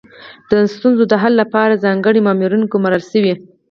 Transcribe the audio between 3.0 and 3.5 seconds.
شوي.